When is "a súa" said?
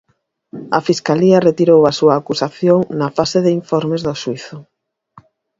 1.85-2.13